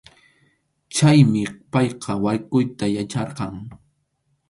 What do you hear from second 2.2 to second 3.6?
waykʼuyta yacharqan.